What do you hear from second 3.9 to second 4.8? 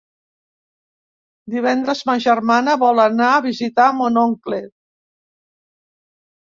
mon oncle.